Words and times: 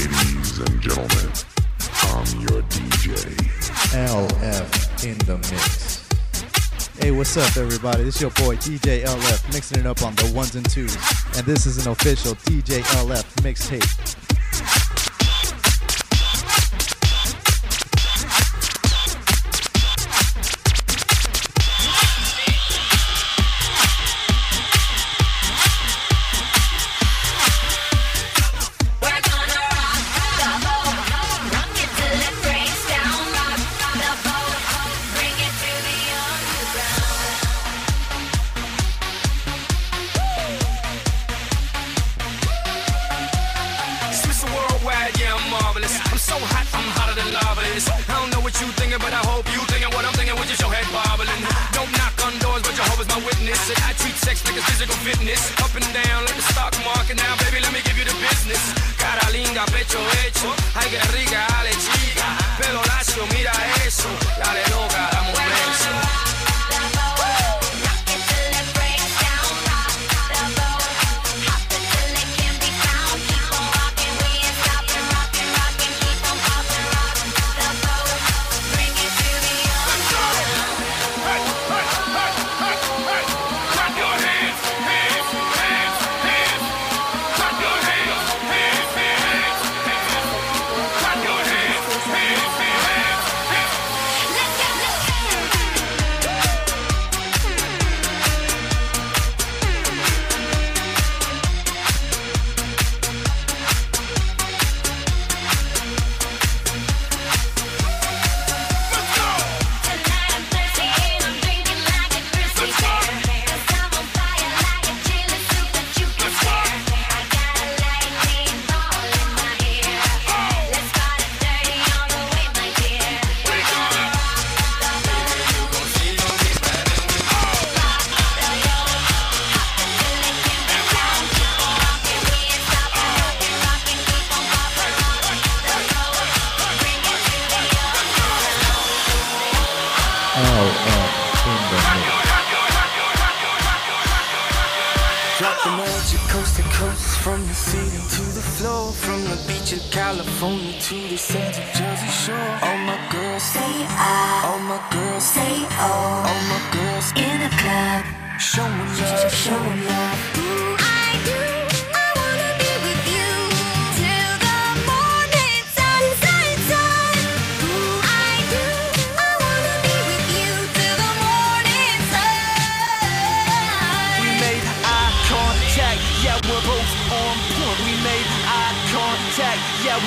Ladies 0.00 0.58
and 0.60 0.80
gentlemen, 0.80 1.30
I'm 2.04 2.40
your 2.40 2.62
DJ. 2.72 3.20
LF 3.92 5.04
in 5.04 5.18
the 5.26 5.36
mix. 5.36 6.08
Hey, 6.98 7.10
what's 7.10 7.36
up, 7.36 7.54
everybody? 7.58 8.04
It's 8.04 8.18
your 8.18 8.30
boy 8.30 8.56
DJ 8.56 9.04
LF 9.04 9.52
mixing 9.52 9.80
it 9.80 9.86
up 9.86 10.02
on 10.02 10.14
the 10.14 10.32
ones 10.34 10.54
and 10.54 10.68
twos, 10.70 10.96
and 11.36 11.44
this 11.44 11.66
is 11.66 11.84
an 11.84 11.92
official 11.92 12.34
DJ 12.46 12.80
LF 12.80 13.24
mixtape. 13.42 14.19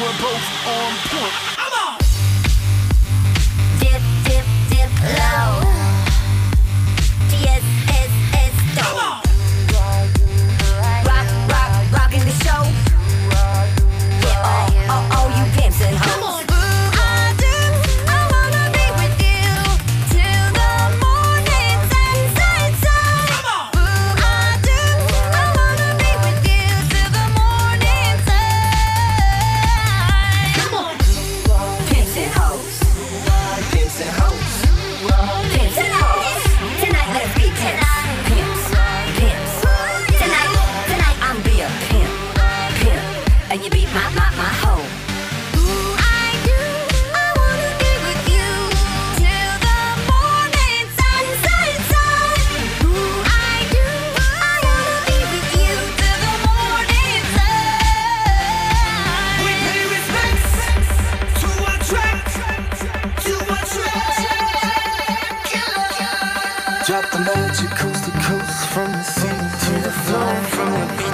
we're 0.01 0.17
both 0.19 0.67
on 0.67 0.93
point. 1.09 1.42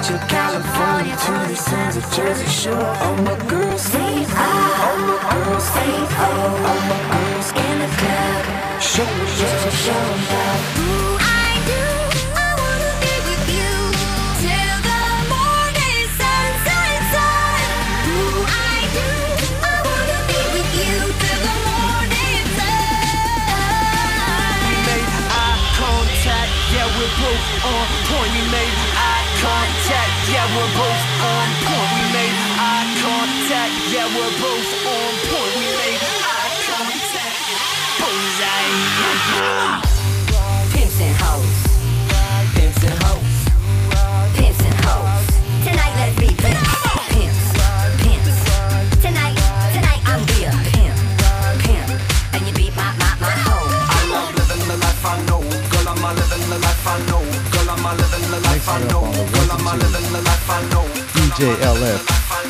to 0.02 0.18
California, 0.28 1.14
to 1.14 1.32
the 1.48 1.54
sands 1.54 1.96
of 1.96 2.04
Jersey 2.12 2.46
Shore. 2.46 2.74
Oh, 2.74 3.16
my 3.22 3.36
girls, 3.46 3.82
say 3.82 4.24
oh. 4.28 4.86
Oh, 4.88 4.96
my 5.08 5.44
girls, 5.44 5.64
say 5.64 5.92
oh. 5.92 6.64
Oh, 6.70 6.80
my 6.90 7.00
girls 7.12 7.48
in 7.52 7.78
the 7.80 7.88
club. 8.00 8.80
Show 8.80 9.04
me, 9.04 9.26
show, 9.36 9.70
show. 9.70 10.99
arrows 34.38 34.80
Pimps 40.70 41.00
and 41.00 41.16
hoes. 41.16 41.56
Pimps 42.54 42.84
and 42.84 43.02
hoes. 43.02 43.34
Pimps 44.36 44.62
and 44.62 44.78
hoes. 44.84 45.26
Tonight 45.64 45.94
let's 45.96 46.16
be 46.20 46.28
pimps. 46.34 46.68
Pimps. 48.00 48.38
Tonight, 49.02 49.36
tonight 49.74 50.02
I'm 50.06 50.22
be 50.26 50.44
a 50.44 50.52
pimp. 50.70 50.96
Pimp. 51.64 51.90
And 52.34 52.42
you 52.46 52.70
my, 52.76 52.94
my, 53.00 53.10
my 53.20 53.34
hoe. 53.46 53.66
I 53.66 54.00
love 54.12 54.34
living 54.36 54.64
the 54.68 54.76
life 54.76 55.04
I 55.04 55.16
know. 55.26 55.40
Girl, 55.40 55.88
I'm 55.88 56.02
living 56.16 56.46
the 56.50 56.58
life 56.58 56.86
I 56.86 56.98
know. 57.10 57.22
Girl, 57.50 57.70
I'm 57.70 57.84
living 57.98 58.30
the 58.30 58.40
life 58.46 58.68
I 58.68 58.78
know. 58.90 59.02
Girl, 59.32 59.50
I'm 59.52 59.78
living 59.78 60.12
the 60.12 60.22
life 60.22 60.50
I 60.50 60.60
know. 60.70 60.86
DJ 61.16 61.56
LF. 61.56 62.49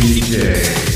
DJ 0.00 0.91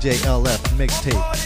DJ 0.00 0.16
LF 0.24 0.62
mixtape. 0.78 1.39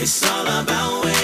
It's 0.00 0.24
all 0.30 0.46
about 0.46 1.17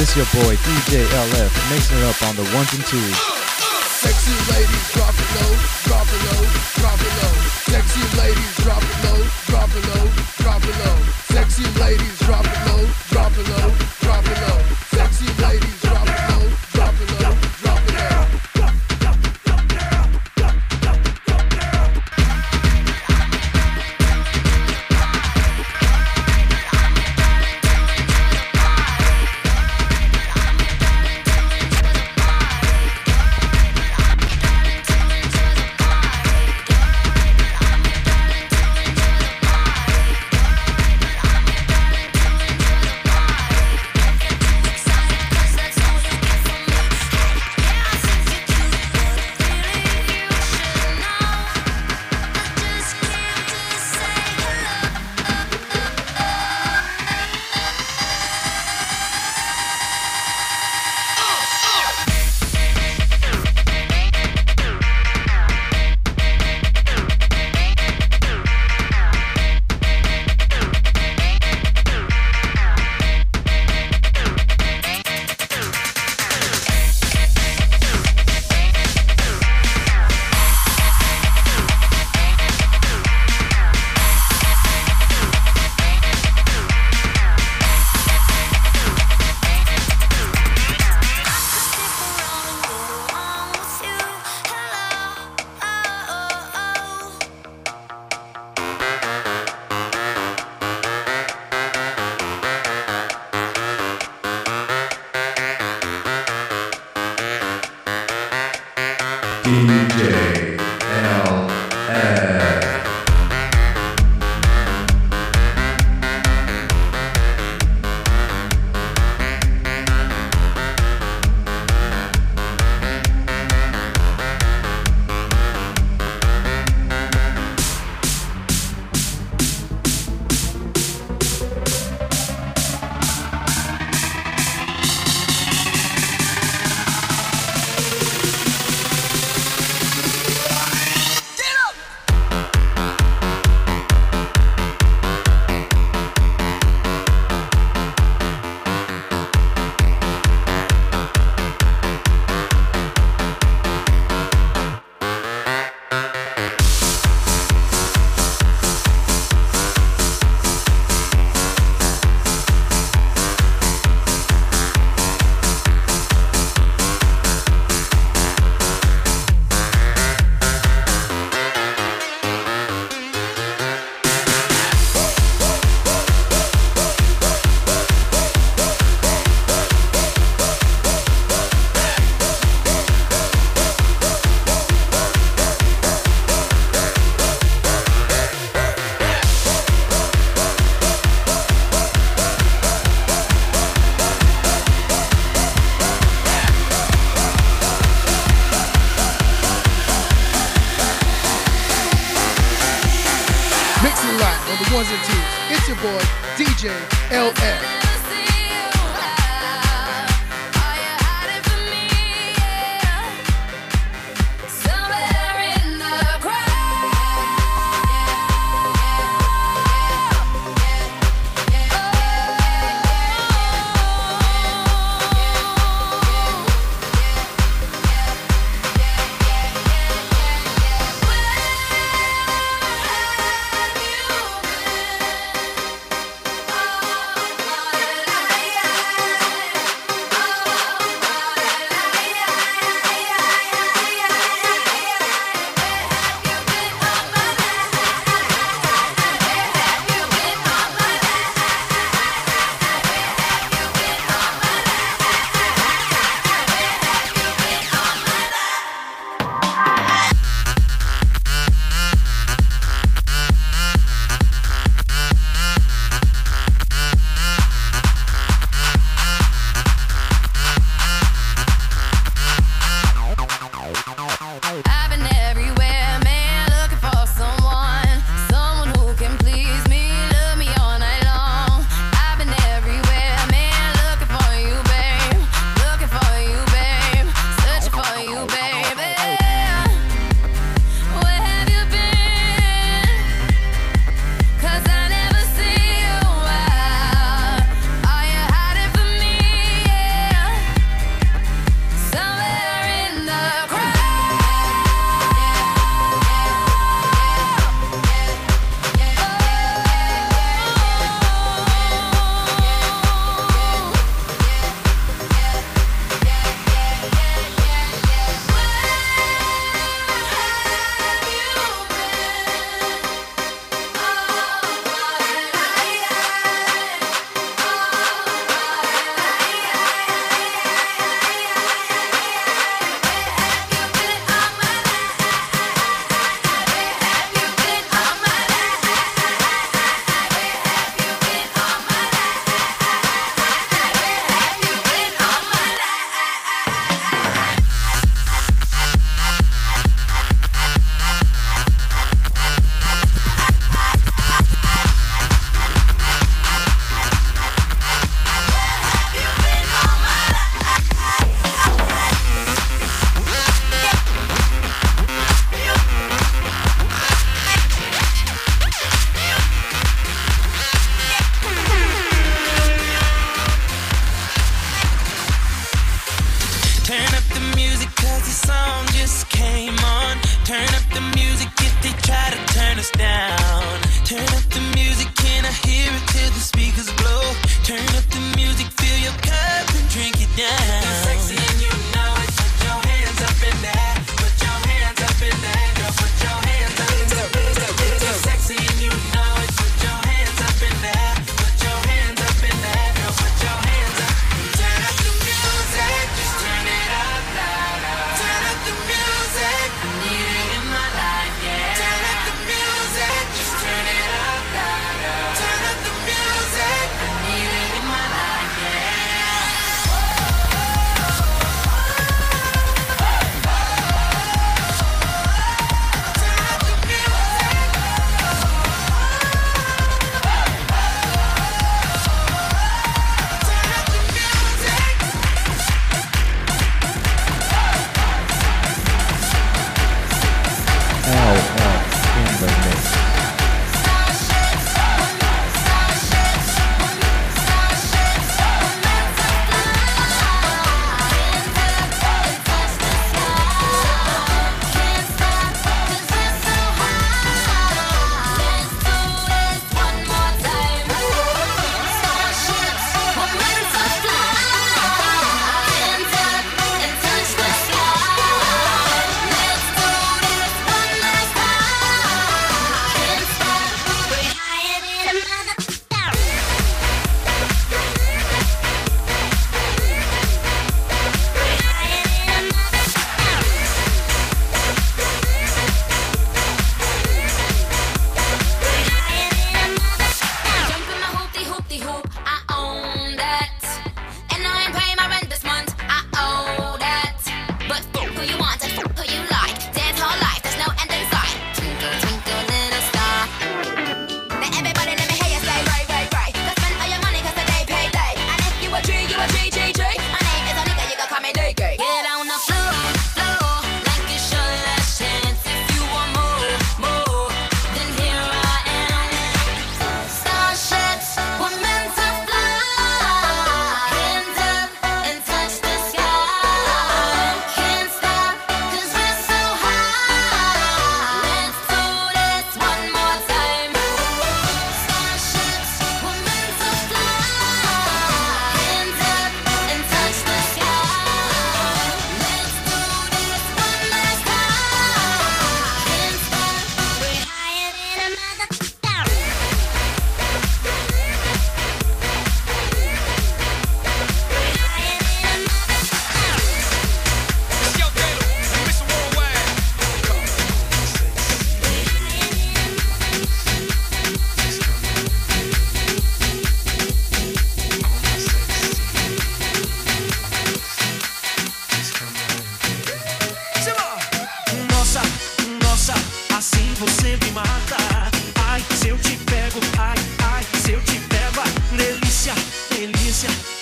It's 0.00 0.16
your 0.16 0.24
boy 0.32 0.56
DJ 0.56 1.04
LF 1.04 1.52
mixing 1.68 1.98
it 1.98 2.04
up 2.04 2.16
on 2.24 2.34
the 2.34 2.42
ones 2.56 2.72
and 2.72 2.80
twos. 2.86 3.16
Sexy 4.00 4.32
ladies, 4.48 4.92
drop 4.96 5.12
it 5.12 5.30
low, 5.36 5.52
drop 5.84 6.08
it 6.08 6.22
low, 6.24 6.40
drop 6.80 7.00
it 7.04 7.14
low. 7.20 7.36
Sexy 7.68 8.00
ladies, 8.16 8.56
drop 8.64 8.80
it 8.82 8.96
low, 9.04 9.20
drop 9.52 9.68
it 9.68 9.84
low, 9.92 10.08
drop 10.40 10.64
it 10.64 10.76
low. 10.86 10.96
Sexy 11.28 11.68
ladies, 11.78 12.19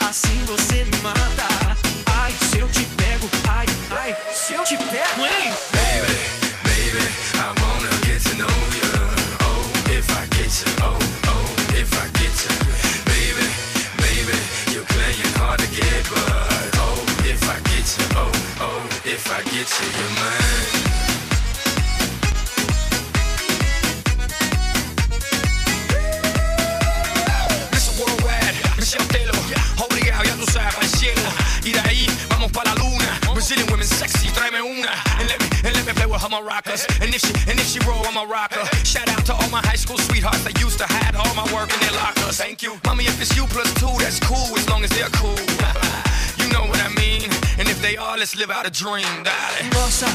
Assim 0.09 0.42
você 0.47 0.85
me 0.87 0.97
mata. 1.03 1.27
I'ma. 36.28 36.44
And 37.00 37.14
if 37.14 37.20
she 37.20 37.32
and 37.48 37.58
if 37.58 37.66
she 37.66 37.80
roll, 37.88 38.04
I'ma. 38.06 38.26
Shout 38.84 39.08
out 39.08 39.24
to 39.26 39.34
all 39.34 39.48
my 39.48 39.60
high 39.64 39.80
school 39.80 39.96
sweethearts 39.96 40.44
that 40.44 40.60
used 40.60 40.78
to 40.78 40.86
hide 40.86 41.16
all 41.16 41.32
my 41.34 41.44
work 41.54 41.72
in 41.72 41.80
their 41.80 41.92
lockers. 41.92 42.36
Thank 42.36 42.62
you, 42.62 42.78
mommy. 42.84 43.04
If 43.04 43.20
it's 43.20 43.34
you 43.36 43.46
plus 43.46 43.72
two, 43.74 43.92
that's 43.98 44.20
cool 44.20 44.56
as 44.56 44.68
long 44.68 44.84
as 44.84 44.90
they're 44.90 45.12
cool. 45.16 45.38
you 46.40 46.52
know 46.52 46.64
what 46.68 46.80
I 46.84 46.90
mean. 47.00 47.30
And 47.58 47.68
if 47.68 47.80
they 47.80 47.96
are, 47.96 48.18
let's 48.18 48.36
live 48.36 48.50
out 48.50 48.66
a 48.66 48.70
dream, 48.70 49.08
darling. 49.24 49.70
Nossa, 49.72 50.06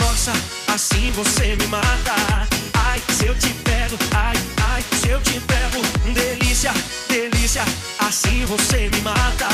nossa, 0.00 0.32
assim 0.68 1.10
você 1.12 1.56
me 1.56 1.66
mata. 1.68 2.46
Ai, 2.86 3.00
se 3.08 3.26
eu 3.26 3.34
te 3.34 3.52
pego, 3.64 3.96
ai, 4.14 4.36
ai, 4.68 4.84
se 5.00 5.08
eu 5.08 5.20
te 5.20 5.40
pego. 5.40 5.80
Delícia, 6.12 6.72
delícia, 7.08 7.64
assim 8.00 8.44
você 8.44 8.90
me 8.90 9.00
mata. 9.00 9.48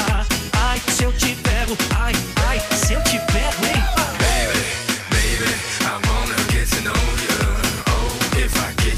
Ai, 0.58 0.80
se 0.88 1.04
eu 1.04 1.12
te 1.12 1.34
pego, 1.36 1.76
ai, 1.96 2.14
ai, 2.48 2.60
se 2.76 2.94
eu 2.94 3.02
te 3.04 3.18
pego, 3.32 3.66
hein? 3.66 4.19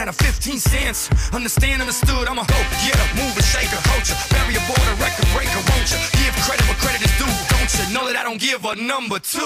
out 0.00 0.08
of 0.08 0.16
15 0.16 0.58
cents. 0.58 1.12
Understand, 1.34 1.82
understood, 1.82 2.26
I'm 2.26 2.40
a 2.40 2.46
go 2.48 2.56
getter, 2.80 3.08
mover, 3.20 3.44
shaker, 3.44 3.76
culture, 3.84 4.16
barrier 4.32 4.64
border, 4.64 4.94
record 4.96 5.28
breaker, 5.36 5.60
won't 5.68 5.92
you? 5.92 6.00
Give 6.16 6.32
credit 6.48 6.64
where 6.64 6.80
credit 6.80 7.04
is 7.04 7.12
due, 7.20 7.28
don't 7.52 7.68
you? 7.68 7.84
Know 7.92 8.08
that 8.08 8.16
I 8.16 8.24
don't 8.24 8.40
give 8.40 8.64
a 8.64 8.74
number 8.80 9.20
two. 9.20 9.44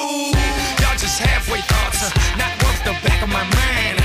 Y'all 0.79 0.95
just 0.95 1.19
halfway 1.19 1.59
thoughts, 1.67 2.07
uh, 2.07 2.39
not 2.39 2.55
worth 2.63 2.79
the 2.87 2.95
back 3.03 3.19
of 3.19 3.31
my 3.35 3.43
mind. 3.43 3.99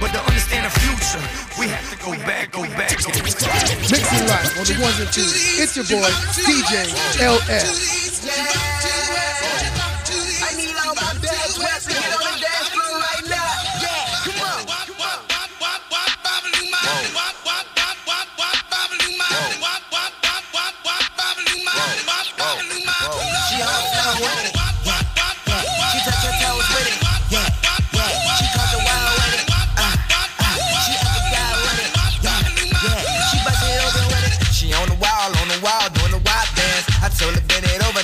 But 0.00 0.16
to 0.16 0.20
understand 0.24 0.64
the 0.64 0.72
future, 0.80 1.20
we 1.60 1.68
have 1.68 1.84
to 1.92 1.96
go 2.00 2.16
back, 2.24 2.56
go 2.56 2.64
back. 2.72 2.96
Mixing 2.96 4.24
live 4.32 4.48
on 4.56 4.64
the 4.64 4.76
ones 4.80 4.96
and 4.96 5.12
twos. 5.12 5.60
It's 5.60 5.76
your 5.76 5.84
boy, 5.84 6.08
DJ 6.40 6.88
LF. 7.20 8.71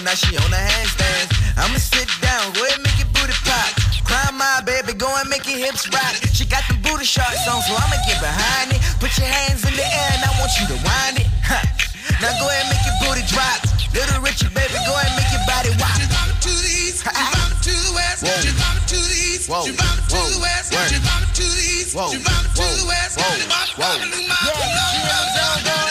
Now 0.08 0.16
she 0.16 0.32
on 0.40 0.48
the 0.48 0.56
handstands. 0.56 1.28
I'ma 1.60 1.76
sit 1.76 2.08
down, 2.24 2.56
go 2.56 2.64
ahead 2.64 2.80
make 2.80 2.96
your 2.96 3.12
booty 3.12 3.36
pop. 3.44 3.76
Climb 4.08 4.40
my 4.40 4.64
baby, 4.64 4.96
go 4.96 5.04
and 5.20 5.28
make 5.28 5.44
your 5.44 5.60
hips 5.60 5.84
rock. 5.92 6.16
She 6.32 6.48
got 6.48 6.64
the 6.64 6.80
booty 6.80 7.04
shorts 7.04 7.44
on, 7.44 7.60
so 7.60 7.76
I'ma 7.76 8.00
get 8.08 8.16
behind 8.16 8.72
it. 8.72 8.80
Put 9.04 9.12
your 9.20 9.28
hands 9.28 9.68
in 9.68 9.74
the 9.76 9.84
air 9.84 10.10
and 10.16 10.24
I 10.24 10.32
want 10.40 10.48
you 10.56 10.64
to 10.72 10.76
wind 10.80 11.20
it. 11.20 11.28
Huh. 11.44 11.60
Now 12.24 12.32
go 12.40 12.48
ahead 12.48 12.66
make 12.72 12.82
your 12.88 12.96
booty 13.04 13.22
drop. 13.28 13.60
Little 13.92 14.24
Richard, 14.24 14.50
baby, 14.56 14.80
go 14.88 14.96
ahead 14.96 15.12
and 15.12 15.16
make 15.20 15.28
your 15.28 15.44
body 15.44 15.70
rock. 15.76 16.00
To 16.40 16.50
the 16.50 16.72
east, 16.88 17.04
to 17.68 17.70
the 17.70 17.92
west, 17.92 18.24
Whoa. 18.24 18.32
to 18.32 18.96
the 18.96 19.12
east, 19.12 19.46
Whoa. 19.46 19.68
to 19.68 19.76
the 19.76 20.40
west, 20.40 20.72
Word. 20.72 20.88
to 20.88 21.44
the 21.44 21.64
east, 21.68 21.92
Whoa. 21.94 22.10
to 22.10 22.18
Whoa. 22.18 22.64
the 22.80 22.86
west, 22.88 23.20
Whoa. 23.20 23.28
Yeah, 23.28 23.44
Whoa. 23.76 24.00
she 24.00 24.08
in 24.08 25.04
the 25.04 25.68
zone 25.68 25.87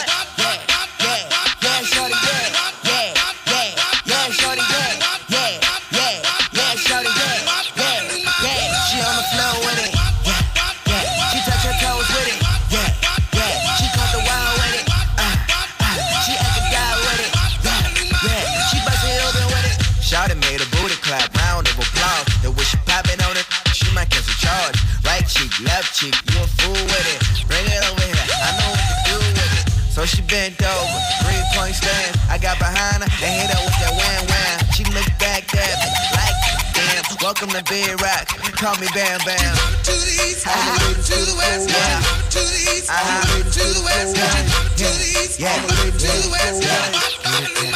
to 37.58 37.64
Big 37.72 38.00
Rock. 38.00 38.26
Call 38.56 38.74
me 38.76 38.86
Bam 38.94 39.20
Bam. 39.24 39.56
To 39.84 39.92
the 39.92 40.14
east, 40.26 40.46
uh-huh. 40.46 40.94
to 40.94 41.16
the 41.24 41.36
west, 41.36 41.70
yeah. 41.70 42.00
To 42.30 42.38
the 42.38 42.60
east, 42.74 42.90
uh-huh. 42.90 43.42
to 43.50 43.64
the 43.74 43.82
west, 43.84 44.16
to 44.76 44.84
the 44.84 45.08
east, 45.22 45.40
yeah. 45.40 45.54
To 45.56 46.06
the 46.06 46.28
west, 46.30 46.62
yeah. 46.62 47.67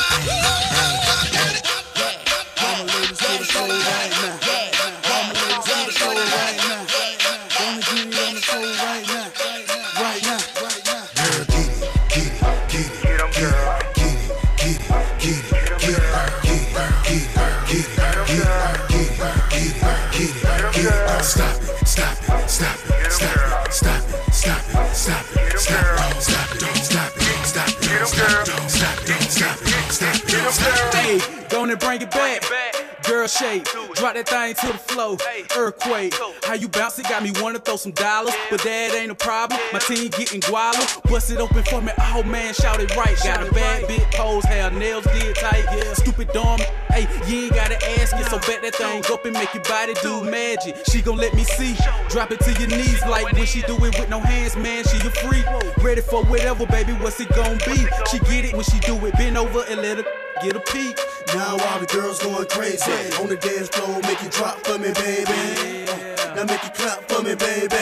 Earthquake, 35.56 36.14
how 36.44 36.54
you 36.54 36.68
bounce 36.68 36.98
it 36.98 37.08
got 37.08 37.22
me 37.22 37.32
wanna 37.40 37.58
throw 37.58 37.76
some 37.76 37.92
dollars, 37.92 38.34
but 38.50 38.60
that 38.62 38.94
ain't 38.94 39.10
a 39.10 39.14
problem. 39.14 39.60
My 39.72 39.78
team 39.78 40.08
getting 40.08 40.40
guala, 40.40 40.80
bust 41.10 41.30
it 41.30 41.38
open 41.38 41.62
for 41.64 41.80
me. 41.80 41.92
Oh 42.14 42.22
man, 42.22 42.54
shout 42.54 42.80
it 42.80 42.94
right. 42.96 43.16
Got 43.22 43.46
a 43.46 43.52
bad 43.52 43.86
bit 43.86 44.02
pose, 44.12 44.44
hair 44.44 44.70
nails 44.70 45.04
did 45.04 45.36
tight. 45.36 45.64
Yeah, 45.76 45.92
stupid 45.94 46.28
dumb. 46.32 46.60
Hey, 46.90 47.06
you 47.26 47.44
ain't 47.44 47.54
gotta 47.54 47.76
ask 48.00 48.16
it, 48.16 48.26
so 48.26 48.38
bet 48.40 48.62
that 48.62 48.74
thing 48.74 49.04
up 49.10 49.24
and 49.24 49.34
make 49.34 49.52
your 49.54 49.62
body 49.64 49.94
do 50.02 50.24
magic. 50.24 50.76
She 50.90 51.02
gon' 51.02 51.16
let 51.16 51.34
me 51.34 51.44
see, 51.44 51.76
drop 52.08 52.30
it 52.30 52.40
to 52.40 52.52
your 52.60 52.68
knees 52.68 53.02
like 53.06 53.32
when 53.32 53.46
she 53.46 53.62
do 53.62 53.76
it 53.84 53.98
with 53.98 54.08
no 54.08 54.20
hands, 54.20 54.56
man. 54.56 54.84
She 54.84 54.96
a 54.98 55.10
freak, 55.10 55.44
ready 55.82 56.00
for 56.00 56.24
whatever, 56.24 56.66
baby. 56.66 56.92
What's 56.92 57.20
it 57.20 57.28
gon' 57.34 57.58
be? 57.66 57.86
She 58.10 58.18
get 58.20 58.44
it 58.44 58.54
when 58.54 58.64
she 58.64 58.78
do 58.80 58.94
it. 59.06 59.14
Bend 59.14 59.38
over 59.38 59.64
and 59.68 59.80
let 59.80 59.98
her 59.98 60.04
get 60.42 60.56
a 60.56 60.60
peek. 60.60 60.98
Now 61.34 61.56
all 61.56 61.78
the 61.78 61.86
girls 61.86 62.18
going 62.18 62.46
crazy 62.48 62.90
on 63.22 63.28
the 63.28 63.36
dance 63.36 63.68
floor, 63.68 64.00
make 64.02 64.22
it 64.22 64.32
drop 64.32 64.58
for 64.66 64.78
me, 64.78 64.90
baby. 64.92 65.86
Now 66.34 66.44
make 66.44 66.64
it 66.64 66.74
clap 66.74 67.06
for 67.08 67.22
me, 67.22 67.34
baby. 67.36 67.76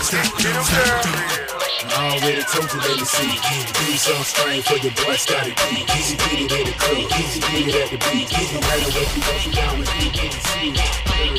don't 0.43 0.65
stop 0.65 1.05
it, 1.05 1.13
don't 1.13 1.26
I 1.26 1.26
already 1.26 1.26
told 2.47 2.71
you, 2.71 2.79
let 2.79 2.99
me 2.99 3.05
see. 3.05 3.31
Do 3.75 3.97
some 3.97 4.23
strange 4.23 4.65
for 4.65 4.77
your 4.77 4.93
boy 4.93 5.15
started 5.15 5.55
beat. 5.55 5.85
Easy 5.97 6.15
beat 6.17 6.45
it 6.45 6.51
in 6.51 6.65
the 6.65 6.73
club, 6.73 7.11
easy 7.19 7.39
beat 7.39 7.67
it 7.67 7.75
at 7.75 7.89
the 7.91 7.97
beat. 7.97 8.29
Get 8.29 8.53
me 8.53 8.59
right 8.59 8.83
away, 8.87 9.05
you 9.15 9.21
go 9.21 9.51
down 9.51 9.79
with 9.79 9.89
me, 9.99 10.09
get 10.11 10.31
to 10.31 10.39
see. 10.47 10.71
Thank 10.73 11.37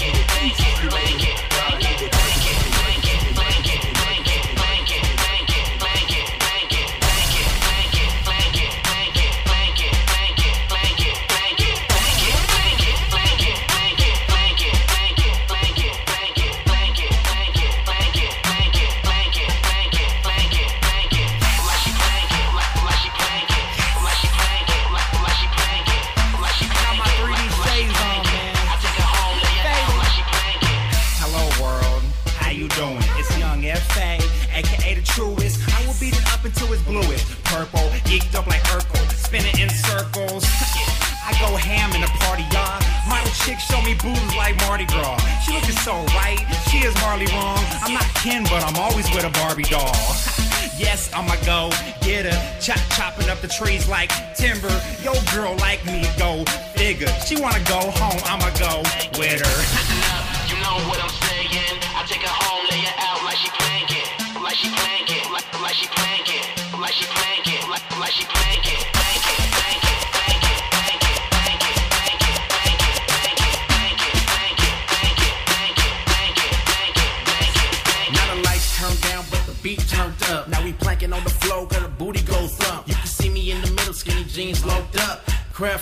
the 53.40 53.48
trees 53.48 53.88
like 53.88 54.10
timber. 54.34 54.68
Yo, 55.02 55.12
girl 55.34 55.56
like 55.58 55.84
me, 55.86 56.04
go 56.18 56.44
figure. 56.74 57.08
She 57.26 57.40
wanna 57.40 57.62
go 57.64 57.80
home, 57.90 58.20
I'ma 58.24 58.50
go 58.58 58.77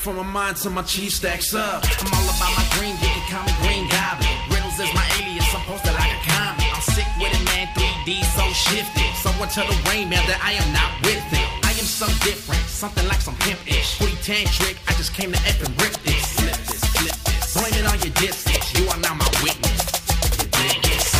from 0.06 0.22
my 0.22 0.22
mind 0.22 0.54
to 0.54 0.70
my 0.70 0.82
cheese 0.82 1.16
stacks 1.16 1.52
up. 1.52 1.82
I'm 1.82 2.14
all 2.14 2.30
about 2.30 2.54
my 2.54 2.62
green, 2.78 2.94
you 3.02 3.10
can 3.10 3.26
call 3.26 3.42
me 3.42 3.50
Green 3.58 3.90
Goblin. 3.90 4.30
Riddles 4.54 4.78
is 4.78 4.94
my 4.94 5.02
alias, 5.18 5.50
I'm 5.50 5.66
posted 5.66 5.98
like 5.98 6.14
a 6.14 6.20
comic. 6.30 6.70
I'm 6.70 6.80
sick 6.94 7.10
with 7.18 7.34
it, 7.34 7.42
man, 7.50 7.66
3D 7.74 8.22
so 8.38 8.46
shifted. 8.54 9.10
Someone 9.18 9.48
tell 9.48 9.66
the 9.66 9.74
rain 9.90 10.06
man 10.08 10.22
that 10.30 10.38
I 10.46 10.54
am 10.62 10.70
not 10.70 10.94
with 11.02 11.26
it. 11.34 11.48
I 11.66 11.74
am 11.74 11.90
so 11.90 12.06
different, 12.22 12.62
something 12.70 13.02
like 13.08 13.18
some 13.18 13.34
pimp-ish. 13.42 13.98
Booty 13.98 14.14
tantric, 14.22 14.78
I 14.86 14.94
just 14.94 15.12
came 15.12 15.32
to 15.32 15.40
F 15.42 15.58
and 15.66 15.74
rip 15.82 15.98
this. 16.06 16.22
Flip 16.38 16.54
this, 16.54 16.84
flip 16.94 17.16
this. 17.26 17.58
Blame 17.58 17.74
it 17.74 17.86
on 17.90 17.98
your 17.98 18.14
distance, 18.14 18.78
you 18.78 18.86
are 18.86 19.00
now 19.02 19.18
my 19.18 19.26
witness. 19.42 19.90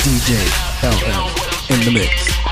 DJ 0.07 0.39
LL 0.87 1.74
in 1.74 1.80
the 1.82 1.91
mix. 1.91 2.45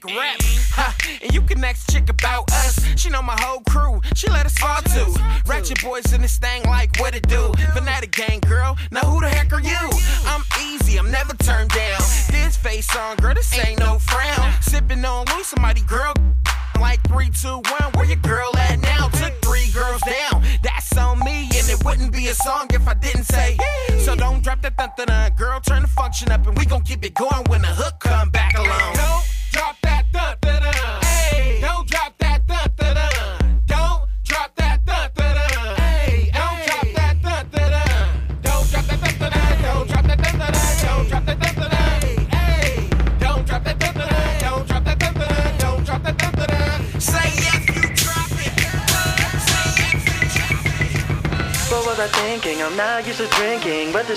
fake. 0.00 0.69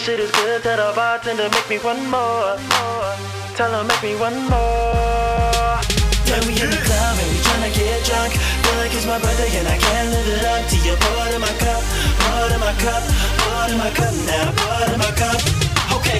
Shit 0.03 0.19
is 0.19 0.31
good. 0.31 0.61
Tell 0.63 0.75
the 0.75 0.93
bartender 0.95 1.49
make 1.49 1.69
me 1.69 1.77
one 1.79 2.03
more. 2.11 2.57
Tell 3.55 3.71
her 3.71 3.83
make 3.87 4.03
me 4.03 4.15
one 4.19 4.35
more. 4.51 5.79
Yeah, 6.27 6.43
we 6.43 6.59
in 6.59 6.67
the 6.67 6.81
club 6.83 7.15
and 7.21 7.29
we 7.31 7.39
tryna 7.39 7.71
get 7.71 8.03
drunk. 8.03 8.33
Feel 8.35 8.75
like 8.83 8.93
it's 8.93 9.07
my 9.07 9.17
birthday 9.19 9.57
and 9.59 9.67
I 9.67 9.77
can't 9.77 10.09
live 10.11 10.27
it 10.27 10.43
up 10.43 10.67
till 10.67 10.83
you 10.83 10.93
it 10.93 11.33
in 11.35 11.41
my 11.41 11.53
cup, 11.63 11.83
it 12.35 12.51
in 12.51 12.59
my 12.59 12.73
cup, 12.83 13.03
it 13.63 13.71
in 13.71 13.77
my 13.77 13.91
cup 13.91 14.13
now, 14.27 14.51
it 14.83 14.93
in 14.93 14.99
my 14.99 15.11
cup. 15.15 15.62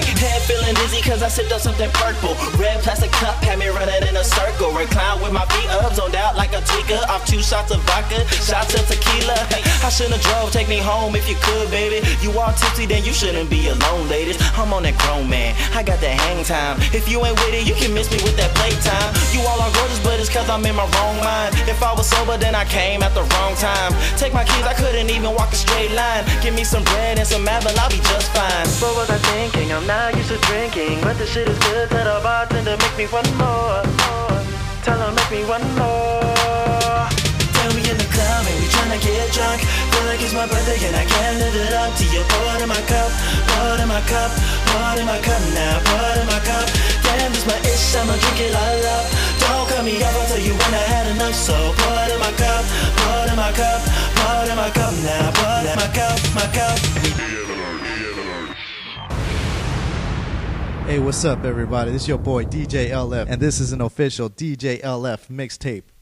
Head 0.02 0.42
feeling 0.42 0.74
dizzy 0.74 1.02
cause 1.02 1.22
I 1.22 1.28
sipped 1.28 1.52
on 1.52 1.60
something 1.60 1.90
purple. 1.94 2.34
Red 2.58 2.82
plastic 2.82 3.12
cup 3.12 3.36
had 3.44 3.58
me 3.58 3.68
running 3.68 4.02
in 4.08 4.16
a 4.16 4.24
circle. 4.24 4.72
Recline 4.72 5.22
with 5.22 5.32
my 5.32 5.44
feet 5.54 5.70
up, 5.70 5.92
zoned 5.94 6.16
out 6.16 6.36
like 6.36 6.52
a 6.52 6.62
tweaker. 6.66 6.98
Off 7.08 7.26
two 7.26 7.42
shots 7.42 7.70
of 7.70 7.80
vodka, 7.86 8.26
shots 8.42 8.74
of 8.74 8.82
tequila. 8.88 9.36
Hey, 9.52 9.62
I 9.84 9.90
shouldn't 9.90 10.16
have 10.16 10.24
drove, 10.24 10.50
take 10.50 10.68
me 10.68 10.78
home 10.78 11.14
if 11.14 11.28
you 11.28 11.36
could, 11.42 11.70
baby. 11.70 12.02
You 12.22 12.32
all 12.38 12.52
tipsy, 12.52 12.86
then 12.86 13.04
you 13.04 13.12
shouldn't 13.12 13.50
be 13.50 13.68
alone, 13.68 14.08
ladies. 14.08 14.40
I'm 14.58 14.72
on 14.72 14.82
that 14.82 14.98
grown 14.98 15.28
man, 15.28 15.54
I 15.74 15.82
got 15.82 16.00
that 16.00 16.16
hang 16.18 16.42
time. 16.44 16.80
If 16.90 17.06
you 17.08 17.24
ain't 17.24 17.38
with 17.44 17.54
it, 17.54 17.66
you 17.66 17.74
can 17.74 17.94
miss 17.94 18.10
me 18.10 18.18
with 18.24 18.36
that 18.36 18.50
playtime. 18.58 19.14
You 19.30 19.46
all 19.46 19.60
are 19.60 19.72
gorgeous, 19.76 20.00
but 20.02 20.18
it's 20.18 20.28
cause 20.28 20.48
I'm 20.48 20.64
in 20.66 20.74
my 20.74 20.88
wrong 20.98 21.16
mind. 21.22 21.54
If 21.70 21.82
I 21.82 21.92
was 21.92 22.08
sober, 22.08 22.36
then 22.36 22.54
I 22.54 22.64
came 22.64 23.02
at 23.02 23.14
the 23.14 23.22
wrong 23.36 23.54
time. 23.56 23.92
Take 24.16 24.34
my 24.34 24.44
keys, 24.44 24.66
I 24.66 24.74
couldn't 24.74 25.10
even 25.10 25.30
walk 25.34 25.52
a 25.52 25.56
straight 25.56 25.92
line. 25.92 26.24
Give 26.42 26.54
me 26.54 26.64
some 26.64 26.82
bread 26.84 27.18
and 27.18 27.26
some 27.26 27.46
apple, 27.46 27.76
I'll 27.78 27.90
be 27.90 28.02
just 28.02 28.32
fine. 28.32 28.66
What 28.82 28.96
was 28.96 29.10
I 29.10 29.18
thinking? 29.30 29.72
I'm 29.72 29.83
not 29.86 30.16
used 30.16 30.28
to 30.28 30.38
drinking, 30.48 31.00
but 31.02 31.16
the 31.18 31.26
shit 31.26 31.48
is 31.48 31.58
good. 31.58 31.90
Tell 31.90 32.04
the 32.04 32.22
bartender 32.22 32.76
make 32.76 32.96
me 32.96 33.06
one 33.12 33.28
more. 33.36 33.84
Tell 34.80 34.96
her 34.96 35.12
make 35.12 35.30
me 35.30 35.44
one 35.44 35.64
more. 35.76 37.04
Then 37.52 37.68
we 37.76 37.84
in 37.84 37.96
the 38.00 38.08
club 38.08 38.42
and 38.48 38.56
we 38.60 38.66
tryna 38.72 38.98
get 39.00 39.28
drunk. 39.32 39.60
Feel 39.60 40.04
like 40.08 40.20
it's 40.24 40.32
my 40.32 40.46
birthday 40.48 40.80
and 40.88 40.96
I 40.96 41.04
can't 41.04 41.36
live 41.36 41.56
it 41.56 41.72
up 41.76 41.92
till 41.96 42.08
you 42.12 42.24
pour 42.24 42.56
in 42.64 42.68
my 42.68 42.80
cup, 42.88 43.10
pour 43.50 43.76
in 43.76 43.88
my 43.88 44.00
cup, 44.08 44.30
pour 44.72 44.96
in 44.96 45.04
my 45.04 45.20
cup 45.20 45.42
now, 45.52 45.76
pour 45.84 46.16
in 46.16 46.26
my 46.32 46.40
cup. 46.40 46.66
Damn, 47.04 47.32
this 47.32 47.44
my 47.44 47.58
ish, 47.68 47.96
I'ma 47.96 48.16
drink 48.16 48.40
it 48.40 48.54
all 48.56 48.84
up. 48.88 49.04
Don't 49.42 49.68
cut 49.68 49.84
me 49.84 50.00
off 50.00 50.16
I'll 50.16 50.26
tell 50.32 50.40
you 50.40 50.54
when 50.56 50.72
I 50.72 50.84
had 50.88 51.06
enough. 51.12 51.36
So 51.36 51.56
pour 51.76 52.08
in 52.08 52.20
my 52.24 52.32
cup, 52.40 52.64
pour 53.04 53.28
in 53.28 53.36
my 53.36 53.52
cup, 53.52 53.80
pour 54.16 54.48
in 54.48 54.56
my 54.56 54.70
cup 54.72 54.92
now, 55.04 55.28
pour 55.36 55.60
in 55.60 55.76
my 55.76 55.88
cup, 55.92 56.16
my 56.32 56.46
cup. 56.56 57.43
Hey, 60.86 60.98
what's 60.98 61.24
up, 61.24 61.44
everybody? 61.44 61.92
This 61.92 62.02
is 62.02 62.08
your 62.08 62.18
boy 62.18 62.44
DJ 62.44 62.90
LF, 62.90 63.26
and 63.30 63.40
this 63.40 63.58
is 63.58 63.72
an 63.72 63.80
official 63.80 64.28
DJ 64.28 64.82
LF 64.82 65.28
mixtape. 65.28 65.93